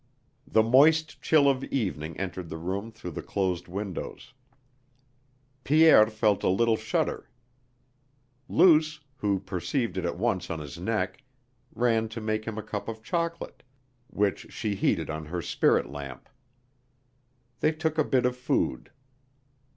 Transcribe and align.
The 0.47 0.63
moist 0.63 1.21
chill 1.21 1.47
of 1.47 1.63
evening 1.65 2.17
entered 2.17 2.49
the 2.49 2.57
room 2.57 2.91
through 2.91 3.11
the 3.11 3.21
closed 3.21 3.67
windows. 3.67 4.33
Pierre 5.63 6.07
felt 6.07 6.41
a 6.43 6.49
little 6.49 6.75
shudder. 6.75 7.29
Luce, 8.49 9.01
who 9.17 9.39
perceived 9.39 9.97
it 9.97 10.05
at 10.05 10.17
once 10.17 10.49
on 10.49 10.57
his 10.57 10.79
neck, 10.79 11.21
ran 11.75 12.09
to 12.09 12.19
make 12.19 12.45
him 12.45 12.57
a 12.57 12.63
cup 12.63 12.87
of 12.87 13.03
chocolate, 13.03 13.61
which 14.07 14.51
she 14.51 14.73
heated 14.73 15.11
on 15.11 15.25
her 15.25 15.39
spirit 15.39 15.87
lamp. 15.91 16.29
They 17.59 17.71
took 17.71 17.99
a 17.99 18.03
bit 18.03 18.25
of 18.25 18.35
food. 18.35 18.89